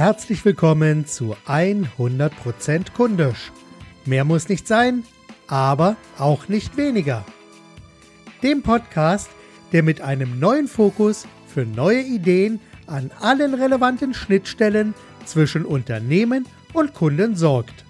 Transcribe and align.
herzlich 0.00 0.42
willkommen 0.46 1.04
zu 1.04 1.36
100% 1.46 2.92
kundisch. 2.94 3.52
Mehr 4.06 4.24
muss 4.24 4.48
nicht 4.48 4.66
sein, 4.66 5.04
aber 5.46 5.94
auch 6.16 6.48
nicht 6.48 6.78
weniger. 6.78 7.22
Dem 8.42 8.62
Podcast, 8.62 9.28
der 9.72 9.82
mit 9.82 10.00
einem 10.00 10.40
neuen 10.40 10.68
Fokus 10.68 11.26
für 11.46 11.66
neue 11.66 12.00
Ideen 12.00 12.60
an 12.86 13.10
allen 13.20 13.52
relevanten 13.52 14.14
Schnittstellen 14.14 14.94
zwischen 15.26 15.66
Unternehmen 15.66 16.46
und 16.72 16.94
Kunden 16.94 17.36
sorgt. 17.36 17.84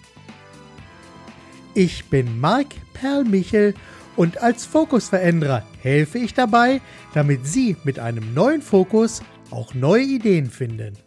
Ich 1.75 2.07
bin 2.07 2.41
Marc 2.41 2.75
Perlmichel 2.93 3.73
und 4.17 4.43
als 4.43 4.67
Fokusveränderer 4.67 5.63
helfe 5.81 6.19
ich 6.19 6.35
dabei, 6.35 6.81
damit 7.15 7.47
Sie 7.47 7.77
mit 7.85 8.01
einem 8.01 8.35
neuen 8.35 8.63
Fokus 8.63 9.23
auch 9.53 9.75
neue 9.75 10.03
Ideen 10.03 10.51
finden. 10.51 10.99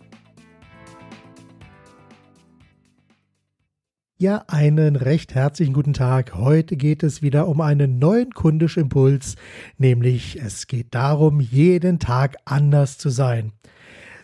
Ja, 4.23 4.45
einen 4.47 4.95
recht 4.95 5.35
herzlichen 5.35 5.73
guten 5.73 5.91
Tag. 5.91 6.33
Heute 6.33 6.77
geht 6.77 7.03
es 7.03 7.21
wieder 7.21 7.45
um 7.49 7.59
einen 7.59 7.99
neuen 7.99 8.31
kundischen 8.31 8.83
Impuls, 8.83 9.35
nämlich 9.77 10.39
es 10.41 10.67
geht 10.67 10.95
darum, 10.95 11.41
jeden 11.41 11.99
Tag 11.99 12.37
anders 12.45 12.97
zu 12.97 13.09
sein. 13.09 13.51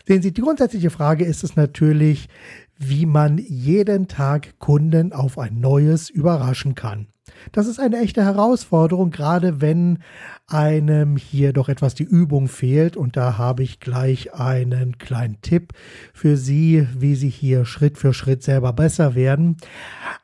Sehen 0.08 0.22
Sie, 0.22 0.32
die 0.32 0.40
grundsätzliche 0.40 0.88
Frage 0.88 1.26
ist 1.26 1.44
es 1.44 1.54
natürlich, 1.54 2.30
wie 2.78 3.04
man 3.04 3.36
jeden 3.36 4.08
Tag 4.08 4.58
Kunden 4.58 5.12
auf 5.12 5.36
ein 5.36 5.60
neues 5.60 6.08
überraschen 6.08 6.74
kann. 6.74 7.08
Das 7.52 7.66
ist 7.66 7.80
eine 7.80 7.98
echte 7.98 8.24
Herausforderung, 8.24 9.10
gerade 9.10 9.60
wenn 9.60 9.98
einem 10.46 11.16
hier 11.16 11.52
doch 11.52 11.68
etwas 11.68 11.94
die 11.94 12.04
Übung 12.04 12.48
fehlt. 12.48 12.96
Und 12.96 13.16
da 13.16 13.38
habe 13.38 13.62
ich 13.62 13.80
gleich 13.80 14.34
einen 14.34 14.98
kleinen 14.98 15.40
Tipp 15.42 15.72
für 16.12 16.36
Sie, 16.36 16.86
wie 16.98 17.14
Sie 17.14 17.28
hier 17.28 17.64
Schritt 17.64 17.98
für 17.98 18.12
Schritt 18.12 18.42
selber 18.42 18.72
besser 18.72 19.14
werden. 19.14 19.56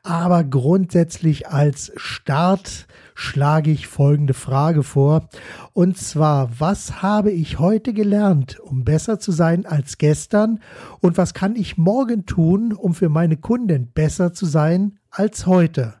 Aber 0.03 0.43
grundsätzlich 0.43 1.47
als 1.47 1.91
Start 1.95 2.87
schlage 3.15 3.71
ich 3.71 3.87
folgende 3.87 4.33
Frage 4.33 4.83
vor. 4.83 5.27
Und 5.73 5.97
zwar, 5.97 6.49
was 6.59 7.01
habe 7.01 7.31
ich 7.31 7.57
heute 7.57 7.93
gelernt, 7.93 8.59
um 8.59 8.83
besser 8.83 9.19
zu 9.19 9.31
sein 9.31 9.65
als 9.65 9.97
gestern? 9.97 10.59
Und 10.99 11.17
was 11.17 11.33
kann 11.33 11.55
ich 11.55 11.77
morgen 11.77 12.25
tun, 12.25 12.73
um 12.73 12.93
für 12.93 13.09
meine 13.09 13.37
Kunden 13.37 13.91
besser 13.91 14.33
zu 14.33 14.45
sein 14.45 14.99
als 15.09 15.47
heute? 15.47 15.95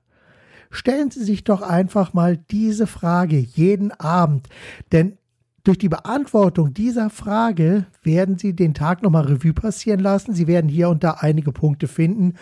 Stellen 0.69 1.11
Sie 1.11 1.23
sich 1.23 1.43
doch 1.43 1.61
einfach 1.61 2.13
mal 2.13 2.37
diese 2.37 2.87
Frage 2.87 3.37
jeden 3.37 3.91
Abend, 3.91 4.47
denn 4.91 5.17
durch 5.63 5.77
die 5.77 5.89
Beantwortung 5.89 6.73
dieser 6.73 7.09
Frage 7.09 7.87
werden 8.01 8.37
Sie 8.37 8.55
den 8.55 8.73
Tag 8.73 9.03
nochmal 9.03 9.25
Revue 9.25 9.53
passieren 9.53 9.99
lassen. 9.99 10.33
Sie 10.33 10.47
werden 10.47 10.69
hier 10.69 10.87
und 10.87 11.03
da 11.03 11.17
einige 11.19 11.51
Punkte 11.51 11.89
finden, 11.89 12.35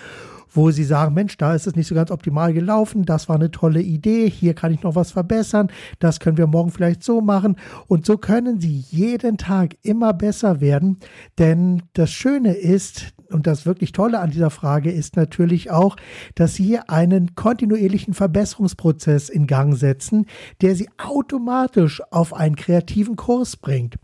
wo 0.51 0.71
Sie 0.71 0.83
sagen, 0.83 1.13
Mensch, 1.13 1.37
da 1.37 1.53
ist 1.53 1.67
es 1.67 1.75
nicht 1.75 1.87
so 1.87 1.95
ganz 1.95 2.11
optimal 2.11 2.53
gelaufen, 2.53 3.05
das 3.05 3.29
war 3.29 3.35
eine 3.35 3.51
tolle 3.51 3.81
Idee, 3.81 4.29
hier 4.29 4.53
kann 4.53 4.73
ich 4.73 4.83
noch 4.83 4.95
was 4.95 5.11
verbessern, 5.11 5.69
das 5.99 6.19
können 6.19 6.37
wir 6.37 6.47
morgen 6.47 6.71
vielleicht 6.71 7.03
so 7.03 7.21
machen. 7.21 7.55
Und 7.87 8.05
so 8.05 8.17
können 8.17 8.59
Sie 8.59 8.85
jeden 8.89 9.37
Tag 9.37 9.75
immer 9.81 10.13
besser 10.13 10.61
werden, 10.61 10.97
denn 11.37 11.83
das 11.93 12.11
Schöne 12.11 12.53
ist, 12.53 13.13
und 13.31 13.47
das 13.47 13.65
wirklich 13.65 13.91
Tolle 13.91 14.19
an 14.19 14.31
dieser 14.31 14.49
Frage 14.49 14.91
ist 14.91 15.15
natürlich 15.15 15.71
auch, 15.71 15.95
dass 16.35 16.55
Sie 16.55 16.79
einen 16.79 17.35
kontinuierlichen 17.35 18.13
Verbesserungsprozess 18.13 19.29
in 19.29 19.47
Gang 19.47 19.75
setzen, 19.75 20.25
der 20.61 20.75
Sie 20.75 20.89
automatisch 20.97 22.01
auf 22.11 22.33
einen 22.33 22.55
kreativen 22.55 23.15
Kurs 23.15 23.57
bringt. 23.57 23.95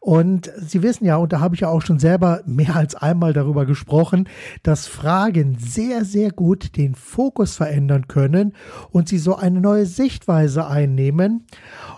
Und 0.00 0.50
Sie 0.56 0.82
wissen 0.82 1.04
ja, 1.04 1.16
und 1.16 1.32
da 1.32 1.40
habe 1.40 1.54
ich 1.54 1.62
ja 1.62 1.68
auch 1.68 1.82
schon 1.82 1.98
selber 1.98 2.42
mehr 2.46 2.76
als 2.76 2.94
einmal 2.94 3.32
darüber 3.32 3.66
gesprochen, 3.66 4.28
dass 4.62 4.86
Fragen 4.86 5.56
sehr, 5.58 6.04
sehr 6.04 6.30
gut 6.30 6.76
den 6.76 6.94
Fokus 6.94 7.56
verändern 7.56 8.08
können 8.08 8.54
und 8.90 9.08
Sie 9.08 9.18
so 9.18 9.36
eine 9.36 9.60
neue 9.60 9.86
Sichtweise 9.86 10.66
einnehmen. 10.66 11.46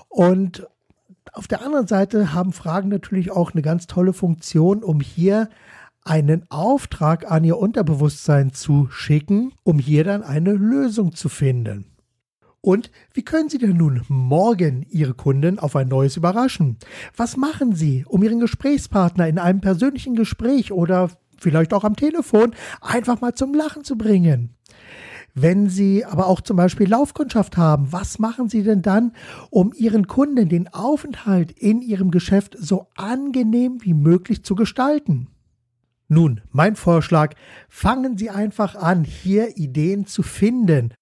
Und 0.09 0.66
auf 1.32 1.47
der 1.47 1.65
anderen 1.65 1.87
Seite 1.87 2.32
haben 2.34 2.53
Fragen 2.53 2.88
natürlich 2.88 3.31
auch 3.31 3.53
eine 3.53 3.62
ganz 3.62 3.87
tolle 3.87 4.12
Funktion, 4.12 4.82
um 4.82 5.00
hier 5.00 5.49
einen 6.03 6.50
Auftrag 6.50 7.31
an 7.31 7.44
ihr 7.44 7.59
Unterbewusstsein 7.59 8.53
zu 8.53 8.88
schicken, 8.91 9.53
um 9.62 9.78
hier 9.78 10.04
dann 10.04 10.22
eine 10.22 10.53
Lösung 10.53 11.15
zu 11.15 11.28
finden. 11.28 11.84
Und 12.62 12.91
wie 13.15 13.22
können 13.22 13.48
Sie 13.48 13.59
denn 13.59 13.76
nun 13.76 14.03
morgen 14.09 14.84
Ihre 14.91 15.15
Kunden 15.15 15.59
auf 15.59 15.76
ein 15.76 15.88
neues 15.88 16.16
überraschen? 16.16 16.76
Was 17.16 17.37
machen 17.37 17.75
Sie, 17.75 18.04
um 18.06 18.22
Ihren 18.22 18.41
Gesprächspartner 18.41 19.28
in 19.28 19.38
einem 19.38 19.60
persönlichen 19.60 20.15
Gespräch 20.15 20.70
oder 20.70 21.10
vielleicht 21.38 21.72
auch 21.72 21.84
am 21.84 21.97
Telefon 21.97 22.54
einfach 22.82 23.20
mal 23.22 23.34
zum 23.34 23.54
Lachen 23.54 23.82
zu 23.82 23.97
bringen? 23.97 24.54
Wenn 25.34 25.69
Sie 25.69 26.04
aber 26.04 26.26
auch 26.26 26.41
zum 26.41 26.56
Beispiel 26.56 26.88
Laufkundschaft 26.88 27.56
haben, 27.56 27.93
was 27.93 28.19
machen 28.19 28.49
Sie 28.49 28.62
denn 28.62 28.82
dann, 28.82 29.12
um 29.49 29.72
Ihren 29.75 30.06
Kunden 30.06 30.49
den 30.49 30.69
Aufenthalt 30.69 31.53
in 31.53 31.81
Ihrem 31.81 32.10
Geschäft 32.10 32.56
so 32.59 32.88
angenehm 32.97 33.78
wie 33.81 33.94
möglich 33.94 34.44
zu 34.44 34.54
gestalten? 34.54 35.28
Nun, 36.09 36.41
mein 36.50 36.75
Vorschlag, 36.75 37.34
fangen 37.69 38.19
Sie 38.19 38.28
einfach 38.28 38.75
an, 38.75 39.04
hier 39.04 39.56
Ideen 39.56 40.06
zu 40.06 40.25
finden. 40.25 40.93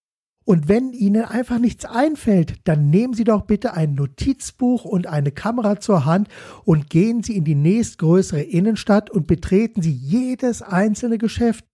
Und 0.48 0.66
wenn 0.66 0.94
Ihnen 0.94 1.26
einfach 1.26 1.58
nichts 1.58 1.84
einfällt, 1.84 2.54
dann 2.64 2.88
nehmen 2.88 3.12
Sie 3.12 3.24
doch 3.24 3.42
bitte 3.42 3.74
ein 3.74 3.94
Notizbuch 3.94 4.86
und 4.86 5.06
eine 5.06 5.30
Kamera 5.30 5.78
zur 5.78 6.06
Hand 6.06 6.28
und 6.64 6.88
gehen 6.88 7.22
Sie 7.22 7.36
in 7.36 7.44
die 7.44 7.54
nächstgrößere 7.54 8.40
Innenstadt 8.40 9.10
und 9.10 9.26
betreten 9.26 9.82
Sie 9.82 9.92
jedes 9.92 10.62
einzelne 10.62 11.18
Geschäft. 11.18 11.66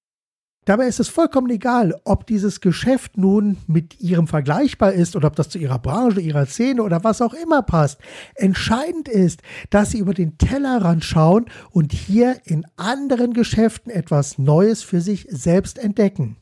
Dabei 0.65 0.89
ist 0.89 0.99
es 0.99 1.09
vollkommen 1.09 1.51
egal, 1.51 1.95
ob 2.03 2.27
dieses 2.27 2.61
Geschäft 2.61 3.17
nun 3.17 3.59
mit 3.69 4.01
Ihrem 4.01 4.27
vergleichbar 4.27 4.93
ist 4.93 5.15
oder 5.15 5.29
ob 5.29 5.37
das 5.37 5.51
zu 5.51 5.59
Ihrer 5.59 5.79
Branche, 5.79 6.21
Ihrer 6.21 6.47
Szene 6.47 6.83
oder 6.83 7.05
was 7.05 7.23
auch 7.23 7.35
immer 7.35 7.63
passt. 7.63 8.01
Entscheidend 8.35 9.07
ist, 9.07 9.41
dass 9.71 9.93
Sie 9.93 9.99
über 9.99 10.15
den 10.15 10.37
Tellerrand 10.37 11.05
schauen 11.05 11.47
und 11.71 11.93
hier 11.93 12.39
in 12.43 12.67
anderen 12.75 13.35
Geschäften 13.35 13.93
etwas 13.93 14.37
Neues 14.37 14.83
für 14.83 15.01
sich 15.01 15.29
selbst 15.31 15.79
entdecken. 15.79 16.39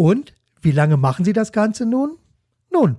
Und 0.00 0.32
wie 0.62 0.70
lange 0.70 0.96
machen 0.96 1.26
Sie 1.26 1.34
das 1.34 1.52
Ganze 1.52 1.84
nun? 1.84 2.16
Nun, 2.72 2.96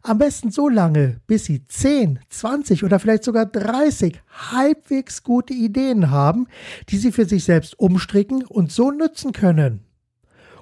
am 0.00 0.16
besten 0.16 0.50
so 0.50 0.70
lange, 0.70 1.20
bis 1.26 1.44
Sie 1.44 1.66
10, 1.66 2.18
20 2.30 2.82
oder 2.82 2.98
vielleicht 2.98 3.24
sogar 3.24 3.44
30 3.44 4.18
halbwegs 4.50 5.22
gute 5.22 5.52
Ideen 5.52 6.10
haben, 6.10 6.46
die 6.88 6.96
Sie 6.96 7.12
für 7.12 7.26
sich 7.26 7.44
selbst 7.44 7.78
umstricken 7.78 8.42
und 8.46 8.72
so 8.72 8.90
nutzen 8.90 9.32
können. 9.32 9.80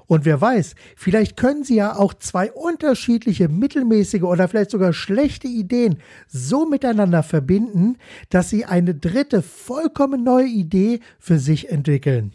Und 0.09 0.25
wer 0.25 0.41
weiß, 0.41 0.75
vielleicht 0.97 1.37
können 1.37 1.63
Sie 1.63 1.77
ja 1.77 1.95
auch 1.95 2.13
zwei 2.13 2.51
unterschiedliche 2.51 3.49
mittelmäßige 3.49 4.23
oder 4.23 4.49
vielleicht 4.49 4.73
sogar 4.73 4.93
schlechte 4.93 5.47
Ideen 5.47 5.99
so 6.27 6.67
miteinander 6.67 7.23
verbinden, 7.23 7.99
dass 8.31 8.51
Sie 8.51 8.65
eine 8.65 8.97
dritte 8.97 9.43
vollkommen 9.43 10.25
neue 10.25 10.49
Idee 10.49 10.99
für 11.21 11.39
sich 11.39 11.69
entwickeln. 11.69 12.33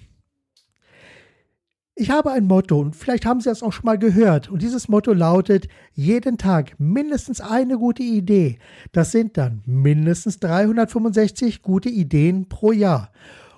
Ich 1.95 2.09
habe 2.09 2.31
ein 2.31 2.47
Motto 2.47 2.79
und 2.79 2.95
vielleicht 2.95 3.23
haben 3.23 3.39
Sie 3.39 3.49
das 3.49 3.61
auch 3.61 3.71
schon 3.71 3.85
mal 3.85 3.99
gehört. 3.99 4.49
Und 4.49 4.63
dieses 4.63 4.87
Motto 4.87 5.13
lautet, 5.13 5.67
jeden 5.93 6.39
Tag 6.39 6.73
mindestens 6.79 7.39
eine 7.39 7.77
gute 7.77 8.01
Idee. 8.01 8.57
Das 8.93 9.11
sind 9.11 9.37
dann 9.37 9.61
mindestens 9.67 10.39
365 10.39 11.61
gute 11.61 11.89
Ideen 11.89 12.49
pro 12.49 12.71
Jahr. 12.71 13.11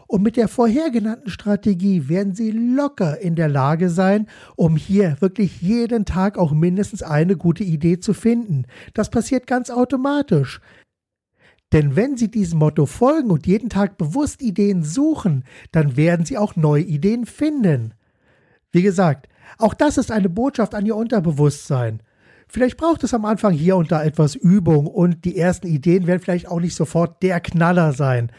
Und 0.08 0.22
mit 0.22 0.36
der 0.36 0.50
vorhergenannten 0.50 1.30
Strategie 1.30 2.10
werden 2.10 2.36
Sie 2.36 2.52
locker 2.52 3.22
in 3.22 3.36
der 3.36 3.48
Lage 3.48 3.90
sein, 3.90 4.28
um 4.58 4.76
hier 4.76 5.16
wirklich 5.22 5.62
jeden 5.62 6.04
Tag 6.04 6.38
auch 6.38 6.52
mindestens 6.52 7.04
eine 7.04 7.38
gute 7.38 7.64
Idee 7.64 8.00
zu 8.02 8.14
finden. 8.14 8.66
Das 8.94 9.10
passiert 9.10 9.48
ganz 9.48 9.70
automatisch. 9.70 10.60
Denn 11.72 11.96
wenn 11.96 12.18
Sie 12.18 12.30
diesem 12.30 12.60
Motto 12.60 12.86
folgen 12.86 13.32
und 13.32 13.48
jeden 13.48 13.70
Tag 13.70 13.98
bewusst 13.98 14.42
Ideen 14.42 14.84
suchen, 14.84 15.46
dann 15.72 15.96
werden 15.96 16.26
Sie 16.26 16.38
auch 16.38 16.58
neue 16.58 16.84
Ideen 16.84 17.26
finden. 17.26 17.94
Wie 18.76 18.82
gesagt, 18.82 19.30
auch 19.58 19.74
das 19.74 19.98
ist 19.98 20.12
eine 20.12 20.28
Botschaft 20.28 20.76
an 20.76 20.86
Ihr 20.86 20.98
Unterbewusstsein. 20.98 22.02
Vielleicht 22.50 22.76
braucht 22.76 23.06
es 23.06 23.14
am 23.14 23.24
Anfang 23.24 23.54
hier 23.54 23.78
und 23.78 23.90
da 23.90 24.04
etwas 24.04 24.36
Übung 24.36 24.88
und 24.88 25.24
die 25.24 25.38
ersten 25.38 25.68
Ideen 25.68 26.08
werden 26.08 26.20
vielleicht 26.20 26.50
auch 26.50 26.60
nicht 26.60 26.76
sofort 26.76 27.24
der 27.24 27.40
Knaller 27.40 27.94
sein. 27.94 28.34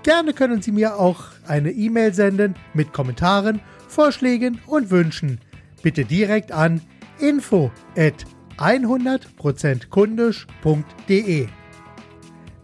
Gerne 0.04 0.34
können 0.34 0.62
Sie 0.62 0.72
mir 0.72 0.98
auch 0.98 1.24
eine 1.48 1.72
E-Mail 1.72 2.14
senden 2.14 2.54
mit 2.76 2.94
Kommentaren, 2.94 3.60
Vorschlägen 3.88 4.62
und 4.68 4.92
Wünschen. 4.92 5.40
Bitte 5.82 6.06
direkt 6.06 6.52
an 6.52 6.82
info 7.20 7.72
at 7.98 8.26
100%kundisch.de. 8.58 11.48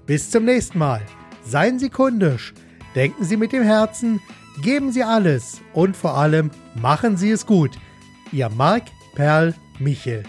Bis 0.06 0.30
zum 0.30 0.46
nächsten 0.46 0.78
Mal. 0.78 1.02
Seien 1.44 1.80
Sie 1.80 1.90
kundisch, 1.90 2.54
denken 2.96 3.24
Sie 3.24 3.38
mit 3.38 3.52
dem 3.52 3.64
Herzen, 3.64 4.20
geben 4.62 4.92
Sie 4.92 5.04
alles 5.04 5.62
und 5.74 5.96
vor 5.96 6.18
allem 6.18 6.52
machen 6.76 7.18
Sie 7.18 7.32
es 7.32 7.46
gut. 7.46 7.72
Ihr 8.32 8.50
Marc 8.50 8.84
Perl 9.14 9.54
Michel. 9.80 10.24